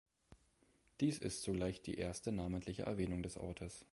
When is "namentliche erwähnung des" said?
2.31-3.37